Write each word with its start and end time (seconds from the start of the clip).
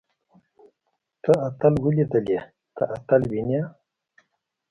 تۀ 1.23 1.31
اتل 1.47 1.73
وليدلې. 1.83 2.39
ته 2.75 2.83
اتل 2.95 3.21
وينې؟ 3.31 3.61